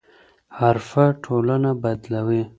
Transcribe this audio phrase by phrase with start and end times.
[0.59, 2.41] حرفه ټولنه بدلوي.